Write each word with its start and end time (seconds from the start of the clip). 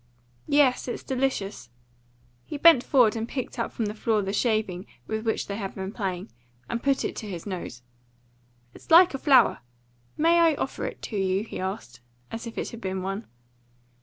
"Yes, 0.47 0.87
it's 0.87 1.03
delicious." 1.03 1.69
He 2.47 2.57
bent 2.57 2.81
forward 2.83 3.15
and 3.15 3.29
picked 3.29 3.59
up 3.59 3.71
from 3.71 3.85
the 3.85 3.93
floor 3.93 4.23
the 4.23 4.33
shaving 4.33 4.87
with 5.05 5.27
which 5.27 5.45
they 5.45 5.57
had 5.57 5.75
been 5.75 5.91
playing, 5.91 6.31
and 6.67 6.81
put 6.81 7.05
it 7.05 7.15
to 7.17 7.27
his 7.29 7.45
nose. 7.45 7.83
"It's 8.73 8.89
like 8.89 9.13
a 9.13 9.19
flower. 9.19 9.59
May 10.17 10.39
I 10.39 10.55
offer 10.55 10.85
it 10.85 11.03
to 11.03 11.17
you?" 11.17 11.43
he 11.43 11.59
asked, 11.59 11.99
as 12.31 12.47
if 12.47 12.57
it 12.57 12.71
had 12.71 12.81
been 12.81 13.03
one. 13.03 13.27